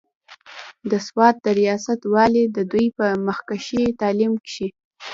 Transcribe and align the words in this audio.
د 0.89 0.91
سوات 1.07 1.35
د 1.45 1.47
رياست 1.59 2.01
والي 2.13 2.43
د 2.55 2.57
دوي 2.71 2.87
پۀ 2.97 3.07
مخکښې 3.27 3.83
تعليم 4.01 4.33
کښې 4.45 4.67